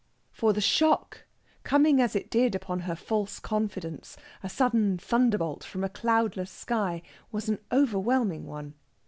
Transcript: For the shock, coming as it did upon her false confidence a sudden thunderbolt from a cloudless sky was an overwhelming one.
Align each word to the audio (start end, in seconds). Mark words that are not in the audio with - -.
For 0.31 0.51
the 0.51 0.61
shock, 0.61 1.25
coming 1.61 2.01
as 2.01 2.15
it 2.15 2.31
did 2.31 2.55
upon 2.55 2.79
her 2.79 2.95
false 2.95 3.37
confidence 3.39 4.17
a 4.41 4.49
sudden 4.49 4.97
thunderbolt 4.97 5.63
from 5.63 5.83
a 5.83 5.89
cloudless 5.89 6.49
sky 6.49 7.03
was 7.31 7.49
an 7.49 7.59
overwhelming 7.71 8.47
one. 8.47 8.73